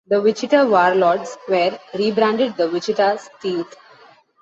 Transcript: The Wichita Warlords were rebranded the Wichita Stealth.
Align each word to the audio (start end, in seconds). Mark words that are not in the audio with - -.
The 0.07 0.19
Wichita 0.19 0.65
Warlords 0.65 1.37
were 1.47 1.77
rebranded 1.93 2.57
the 2.57 2.67
Wichita 2.67 3.17
Stealth. 3.17 3.75